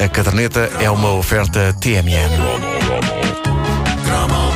[0.00, 2.28] A caderneta é uma oferta TMN.
[4.04, 4.52] Cromo,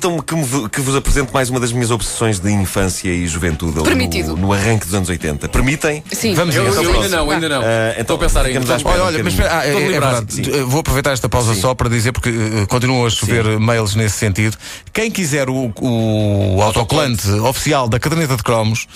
[0.00, 4.30] Permitam-me que, que vos apresente mais uma das minhas obsessões de infância e juventude Permitido.
[4.30, 5.48] no, no arranque dos anos 80.
[5.48, 6.02] Permitem?
[6.10, 6.34] Sim.
[6.34, 7.60] Vamos Eu, eu ainda não, ainda não.
[7.60, 8.76] Estou então, a pensar ainda.
[8.76, 8.92] Estou-.
[8.92, 10.34] Olha, olha, um mas espera, ah, é, Estou é verdade.
[10.34, 10.42] sim.
[10.64, 11.60] Vou aproveitar esta pausa Sim.
[11.60, 14.56] só para dizer, porque eh, continuam a chover mails nesse sentido.
[14.92, 18.86] Quem quiser o, o autocolante oficial da caderneta de cromos,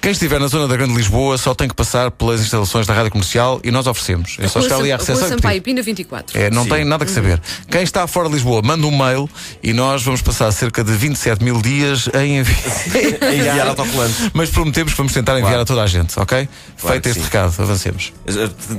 [0.00, 3.10] quem estiver na zona da Grande Lisboa só tem que passar pelas instalações da rádio
[3.10, 4.36] comercial e nós oferecemos.
[4.38, 5.28] É só chegar ali à recepção.
[5.28, 5.60] Sampaio.
[5.62, 6.38] Pina 24.
[6.38, 6.68] É, não Sim.
[6.70, 7.40] tem nada que saber.
[7.68, 9.28] Quem está fora de Lisboa, manda um mail
[9.62, 12.54] e nós vamos passar cerca de 27 mil dias em envi-
[13.34, 14.30] enviar autocolante.
[14.32, 15.62] Mas prometemos que vamos tentar enviar Claro.
[15.62, 16.48] a toda a gente, ok?
[16.80, 17.24] Claro Feito este sim.
[17.24, 18.12] recado, avancemos.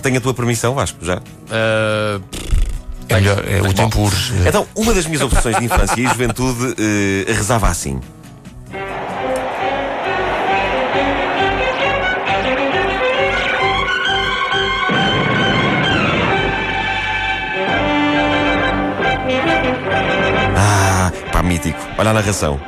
[0.02, 1.22] Tenho a tua permissão, Vasco, já?
[1.50, 2.20] Ah,
[3.10, 4.34] É melhor, é, o tempo urge.
[4.46, 8.00] Então, uma das minhas obsessões de infância e juventude eh, rezava assim.
[21.98, 22.60] Olha a narração.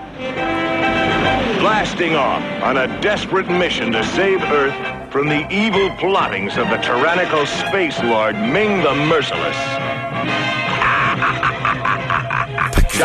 [1.59, 4.73] blasting off on a desperate mission to save Earth
[5.11, 9.78] from the evil plottings of the tyrannical space lord Ming the Merciless.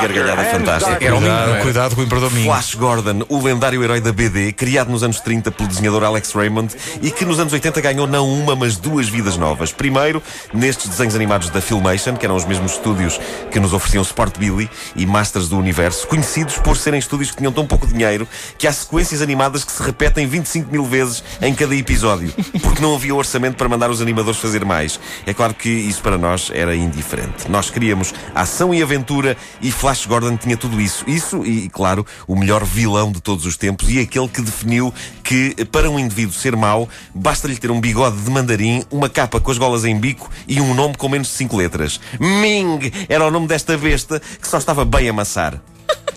[0.01, 0.99] Que gargalhada fantástica.
[1.01, 1.63] Era Cuidado, mínimo, é.
[1.63, 2.31] cuidado com o Imperador.
[2.31, 6.75] Flash Gordon, o lendário herói da BD, criado nos anos 30 pelo desenhador Alex Raymond
[7.01, 9.73] e que nos anos 80 ganhou não uma, mas duas vidas novas.
[9.73, 13.21] Primeiro, nestes desenhos animados da Filmation, que eram os mesmos estúdios
[13.51, 17.53] que nos ofereciam Sport Billy e Masters do Universo, conhecidos por serem estúdios que tinham
[17.53, 18.27] tão pouco dinheiro
[18.59, 22.95] que há sequências animadas que se repetem 25 mil vezes em cada episódio, porque não
[22.95, 24.99] havia orçamento para mandar os animadores fazer mais.
[25.27, 27.49] É claro que isso para nós era indiferente.
[27.49, 31.05] Nós queríamos ação e aventura e Flash Gordon tinha tudo isso.
[31.07, 35.55] Isso e, claro, o melhor vilão de todos os tempos e aquele que definiu que
[35.67, 39.59] para um indivíduo ser mau basta-lhe ter um bigode de mandarim, uma capa com as
[39.59, 42.01] golas em bico e um nome com menos de cinco letras.
[42.19, 45.61] Ming era o nome desta besta que só estava bem a amassar.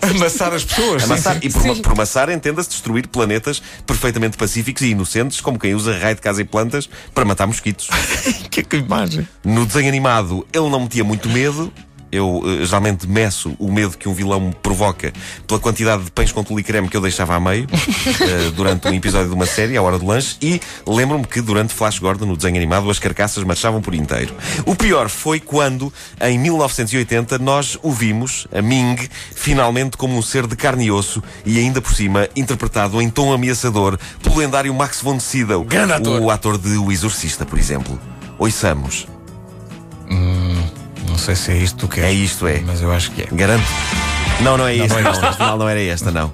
[0.00, 1.04] Amassar as pessoas.
[1.04, 1.40] Amassar, sim.
[1.42, 1.82] e por, Sim.
[1.82, 6.40] por amassar entenda-se destruir planetas perfeitamente pacíficos e inocentes, como quem usa raio de casa
[6.40, 7.88] e plantas para matar mosquitos.
[8.50, 9.28] Que, que imagem.
[9.44, 11.72] No desenho animado, ele não metia muito medo.
[12.10, 15.12] Eu eh, geralmente meço o medo que um vilão me provoca
[15.46, 17.66] pela quantidade de pães com tule e creme que eu deixava a meio
[18.20, 20.36] eh, durante um episódio de uma série, à hora do lanche.
[20.40, 24.34] E lembro-me que durante Flash Gordon, no desenho animado, as carcaças marchavam por inteiro.
[24.64, 28.96] O pior foi quando, em 1980, nós o vimos, a Ming,
[29.34, 33.32] finalmente como um ser de carne e osso e ainda por cima interpretado em tom
[33.32, 35.66] ameaçador pelo lendário Max von Sydow,
[36.22, 37.98] o ator de O Exorcista, por exemplo.
[38.38, 39.17] Ouçamos.
[41.18, 42.10] Não sei se é isto que queres.
[42.10, 42.60] É isto, é.
[42.60, 43.26] Mas eu acho que é.
[43.32, 43.66] Garanto.
[44.40, 44.92] Não, não é Não, isto.
[44.94, 45.26] não é Não, isto.
[45.26, 46.32] Afinal, não era esta, não.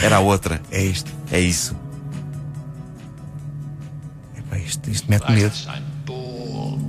[0.00, 0.62] Era a outra.
[0.70, 1.10] É isto.
[1.32, 1.74] É isso.
[4.38, 5.52] Epá, isto, isto mete medo.
[5.66, 6.80] I'm bored.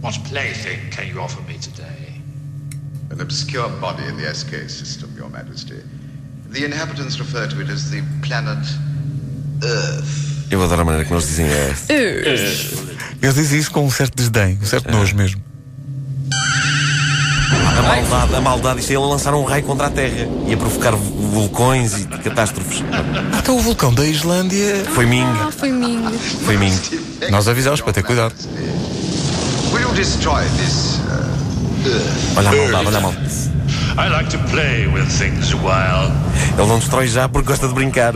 [0.00, 2.22] What plaything can you offer me today?
[3.10, 5.82] An obscure body in the SK system, Your Majesty.
[6.50, 8.66] The inhabitants refer to it as the planet
[9.62, 10.50] Earth.
[10.50, 11.74] Eu adoro a maneira que nós dizem é.
[13.20, 15.46] Eles dizem isso com um certo desdém, um certo nojo mesmo.
[17.78, 20.52] A maldade, a maldade, isto é ele a lançar um raio contra a Terra e
[20.52, 22.82] a provocar vu- vulcões e catástrofes.
[23.38, 24.84] Até o vulcão da Islândia.
[24.94, 25.22] Foi Ming.
[25.24, 26.04] Ah, foi mim.
[26.44, 26.76] Foi Ming.
[27.30, 28.34] Nós avisamos para ter cuidado.
[28.34, 29.68] Uh?
[32.36, 33.48] Olha a maldade, olha a maldade.
[33.96, 36.12] I like to play with things a while.
[36.58, 38.14] Ele não destrói já porque gosta de brincar.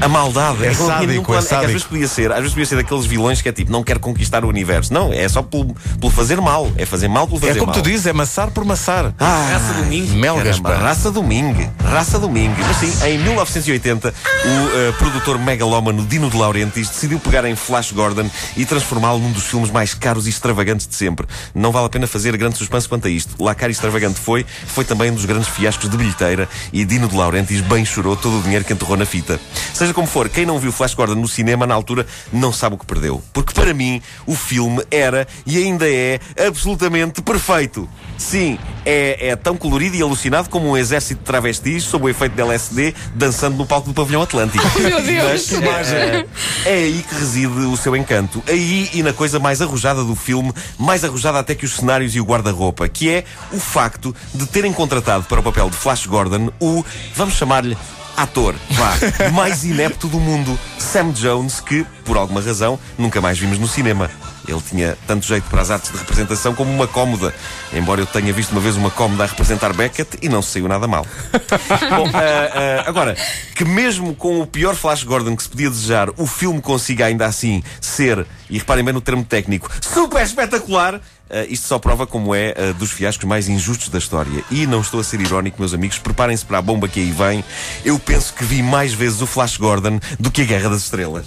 [0.00, 2.38] A, a maldade É não tinha sádico, é É que às vezes podia ser, às
[2.38, 4.92] vezes podia ser daqueles vilões que é tipo, não quer conquistar o universo.
[4.92, 6.70] Não, é só pelo, pelo fazer mal.
[6.76, 7.74] É fazer mal pelo fazer É como mal.
[7.74, 9.14] tu dizes, é maçar por maçar.
[9.18, 10.06] Ah, Raça do Ming.
[10.16, 12.54] Melgas, Caramba, raça do Ming, raça do Ming.
[12.58, 17.92] Mas sim, em 1980, o eh, produtor megalómano Dino de Laurentiis decidiu pegar em Flash
[17.92, 21.26] Gordon e transformá-lo num dos filmes mais caros e extravagantes de sempre.
[21.54, 23.42] Não vale a pena fazer grande suspense quanto a isto.
[23.42, 27.08] Lá caro e extravagante foi, foi também um dos grandes fiascos de bilheteira e Dino
[27.08, 29.38] de Laurentiis bem chorou todo o dinheiro que enterrou na fita.
[29.72, 32.78] Seja como for, quem não viu Flash Gordon no cinema na altura não sabe o
[32.78, 33.22] que perdeu.
[33.32, 37.88] Porque para mim o filme era e ainda é absolutamente perfeito.
[38.16, 42.34] Sim, é, é tão colorido e alucinado como um exército de travestis sob o efeito
[42.34, 44.64] de LSD dançando no palco do pavilhão Atlântico.
[44.80, 45.52] Meu Deus!
[45.52, 46.26] Mas, é,
[46.64, 48.42] é aí que reside o seu encanto.
[48.48, 52.20] Aí e na coisa mais arrojada do filme, mais arrojada até que os cenários e
[52.20, 56.50] o guarda-roupa, que é o facto de terem contratado para o papel de Flash Gordon
[56.60, 56.84] o,
[57.14, 57.76] vamos chamar-lhe,
[58.16, 58.94] ator, vá,
[59.32, 64.10] mais inepto do mundo, Sam Jones, que, por alguma razão, nunca mais vimos no cinema.
[64.48, 67.34] Ele tinha tanto jeito para as artes de representação como uma cómoda.
[67.72, 70.68] Embora eu tenha visto uma vez uma cómoda a representar Beckett e não se saiu
[70.68, 71.04] nada mal.
[71.90, 73.16] Bom, uh, uh, agora,
[73.54, 77.26] que mesmo com o pior Flash Gordon que se podia desejar, o filme consiga ainda
[77.26, 81.00] assim ser, e reparem bem no termo técnico, super espetacular.
[81.28, 84.44] Uh, isto só prova como é uh, dos fiascos mais injustos da história.
[84.50, 87.44] E não estou a ser irónico, meus amigos, preparem-se para a bomba que aí vem.
[87.84, 91.26] Eu penso que vi mais vezes o Flash Gordon do que a Guerra das Estrelas.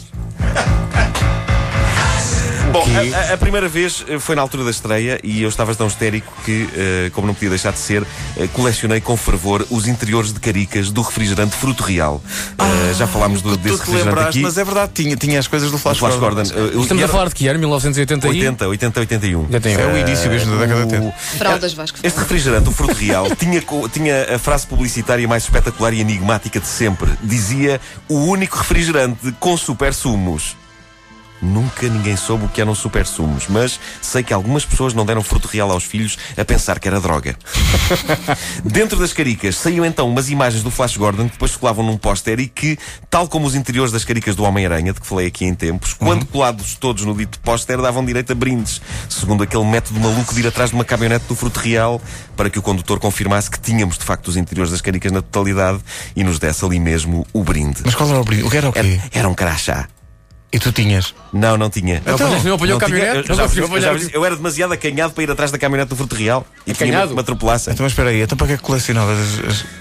[2.71, 2.86] Bom,
[3.16, 6.31] a, a, primeira vez eh, foi na altura da estreia e eu estava tão histérico
[6.45, 10.39] que, uh, como não podia deixar de ser, uh, colecionei com fervor os interiores de
[10.39, 12.21] caricas do refrigerante Fruto Real.
[12.60, 14.42] Uh, já falámos do, desse refrigerante aqui.
[14.42, 16.44] Mas é verdade, tinha, tinha as coisas do Flash, Flash Gordon.
[16.44, 16.81] Gordon.
[16.81, 17.60] Estamos a falar de que ano?
[17.60, 19.48] 1980 80, 80, 81.
[19.51, 21.18] É o início mesmo da década de 80.
[21.18, 22.00] Fraldas Vasco.
[22.04, 26.68] Este refrigerante, o Fruto Real, tinha, tinha a frase publicitária mais espetacular e enigmática de
[26.68, 27.10] sempre.
[27.24, 30.56] Dizia o único refrigerante com super sumos.
[31.42, 35.24] Nunca ninguém soube o que eram super sumos, mas sei que algumas pessoas não deram
[35.24, 37.36] fruto real aos filhos a pensar que era droga.
[38.64, 41.98] Dentro das caricas saíam então umas imagens do Flash Gordon que depois se colavam num
[41.98, 42.78] póster e que,
[43.10, 46.08] tal como os interiores das caricas do Homem-Aranha, de que falei aqui em tempos, uhum.
[46.08, 50.42] quando colados todos no dito póster, davam direito a brindes, segundo aquele método maluco de
[50.42, 52.02] ir atrás de uma caminhonete do fruto real
[52.36, 55.80] para que o condutor confirmasse que tínhamos de facto os interiores das caricas na totalidade
[56.16, 57.82] e nos desse ali mesmo o brinde.
[57.86, 58.44] Mas qual era o brinde?
[58.44, 58.80] O que era o quê?
[58.80, 59.88] Era, era um crachá.
[60.51, 61.13] E tu tinhas?
[61.31, 61.98] Não, não tinha.
[61.98, 63.30] Então, não apanhou a caminhonete?
[63.30, 66.16] Eu, já, eu, já, eu, era demasiado acanhado para ir atrás da caminhonete do Fruto
[66.16, 67.04] Real e acanhado?
[67.04, 67.69] tinha uma atropelasse.
[67.69, 69.18] Então, mas espera aí, então para que é que colecionavas?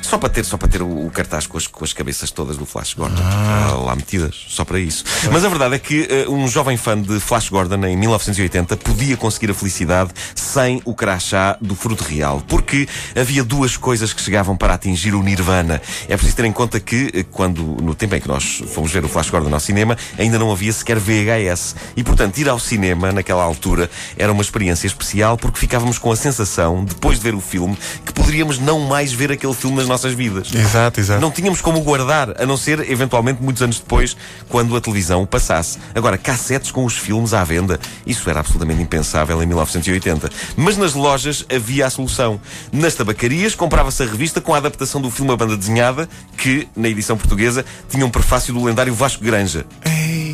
[0.02, 2.58] Só para ter, só para ter o, o cartaz com as, com as cabeças todas
[2.58, 3.76] do Flash Gordon ah.
[3.82, 5.04] lá metidas, só para isso.
[5.32, 9.16] Mas a verdade é que uh, um jovem fã de Flash Gordon em 1980 podia
[9.16, 12.86] conseguir a felicidade sem o crachá do Fruto Real, porque
[13.18, 15.80] havia duas coisas que chegavam para atingir o Nirvana.
[16.08, 19.04] É preciso ter em conta que, eh, quando, no tempo em que nós fomos ver
[19.04, 21.74] o Flash Gordon ao cinema, ainda não havia sequer VHS.
[21.96, 26.16] E, portanto, ir ao cinema naquela altura era uma experiência especial porque ficávamos com a
[26.16, 30.12] sensação, depois de ver o filme, que poderíamos não mais ver aquele filme nas nossas
[30.14, 30.52] vidas.
[30.52, 31.20] Exato, exato.
[31.20, 34.16] Não tínhamos como guardar, a não ser, eventualmente, muitos anos depois,
[34.48, 35.78] quando a televisão passasse.
[35.94, 40.30] Agora, cassetes com os filmes à venda, isso era absolutamente impensável em 1980.
[40.56, 42.40] Mas nas lojas havia a solução.
[42.72, 46.88] Nas tabacarias comprava-se a revista com a adaptação do filme A Banda Desenhada, que, na
[46.88, 49.64] edição portuguesa, tinha um prefácio do lendário Vasco Granja.
[49.84, 50.27] Ei.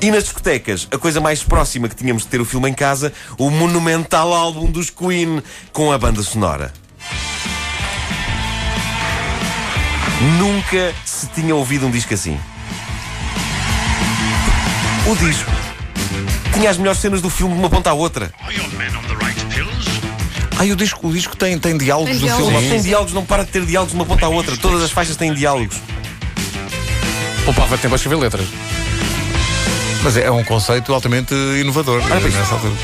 [0.00, 3.12] E nas discotecas, a coisa mais próxima que tínhamos de ter o filme em casa,
[3.38, 5.42] o monumental álbum dos Queen
[5.72, 6.72] com a banda sonora.
[10.38, 12.38] Nunca se tinha ouvido um disco assim.
[15.06, 15.50] O disco
[16.54, 18.32] tinha as melhores cenas do filme de uma ponta à outra.
[20.56, 22.52] Ai, o disco, o disco tem, tem diálogos tem do diálogos.
[22.52, 22.70] filme.
[22.70, 24.56] Tem diálogos, não para de ter diálogos de uma ponta à outra.
[24.56, 25.76] Todas as faixas têm diálogos.
[27.44, 28.46] Poupava tempo a escrever letras.
[30.04, 32.74] Mas é um conceito altamente inovador ah, nessa altura.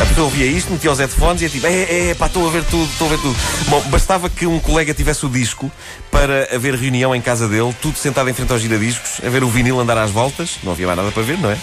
[0.00, 2.50] A pessoa ouvia isto, metia os headphones e ia tipo, é, é, pá, estou a
[2.50, 3.36] ver tudo, estou a ver tudo.
[3.68, 5.70] Bom, bastava que um colega tivesse o disco
[6.10, 9.48] para haver reunião em casa dele, tudo sentado em frente aos giradiscos, a ver o
[9.48, 11.56] vinil andar às voltas, não havia mais nada para ver, não é?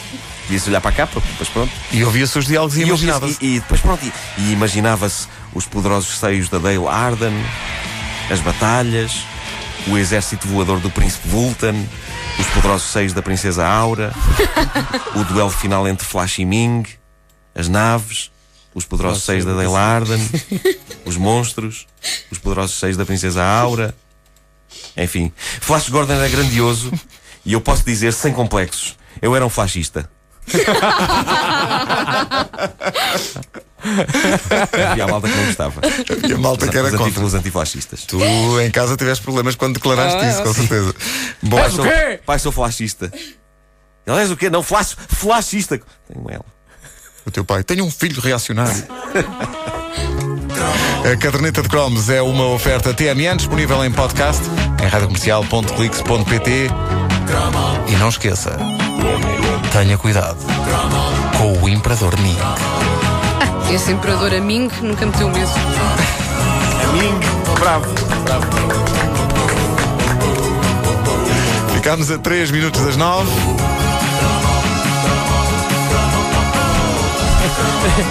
[0.44, 1.72] Devia-se olhar para a capa, depois pronto.
[1.92, 3.38] E ouvia-se os diálogos e, E, imaginava-se.
[3.42, 7.34] e, e depois pronto, e, e imaginava-se os poderosos seios da Dale Arden,
[8.32, 9.12] as batalhas,
[9.92, 11.76] o exército voador do príncipe Vultan,
[12.40, 14.14] os poderosos seios da princesa Aura,
[15.16, 16.84] o duelo final entre Flash e Ming,
[17.56, 18.32] as naves,
[18.74, 20.20] os poderosos seios da Dale Arden,
[21.06, 21.88] os monstros,
[22.32, 23.96] os poderosos seios da princesa Aura.
[24.96, 26.92] Enfim, Flash Gordon era grandioso
[27.46, 30.10] e eu posso dizer sem complexos, eu era um flashista.
[34.92, 35.82] Havia a malta que não gostava.
[36.28, 37.24] E a malta que era os, contra.
[37.24, 38.04] os antifascistas.
[38.06, 38.20] Tu
[38.62, 40.68] em casa tiveste problemas quando declaraste Ah, isso, com sim.
[40.68, 40.96] certeza.
[41.42, 42.20] Bom, Pai, o sou, quê?
[42.26, 43.12] pai, sou flashista.
[44.06, 44.50] Ele és o quê?
[44.50, 45.80] Não, flash, flashista.
[46.08, 46.46] Tenho ela.
[47.26, 47.64] o teu pai.
[47.64, 48.84] Tenho um filho reacionário.
[51.12, 54.42] A caderneta de cromos é uma oferta TMN disponível em podcast
[54.84, 56.70] em radiocomercial.clix.pt
[57.88, 58.58] e não esqueça,
[59.72, 60.38] tenha cuidado
[61.38, 62.38] com o Imperador Ming.
[63.70, 65.52] É Esse imperador a mim nunca meteu medo.
[66.84, 67.14] A mim,
[67.60, 67.86] bravo,
[68.24, 68.48] bravo.
[71.74, 73.30] Ficámos a 3 minutos das 9.